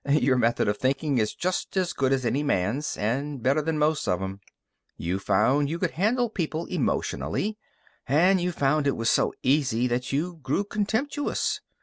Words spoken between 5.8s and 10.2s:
handle people emotionally, and you found it was so easy that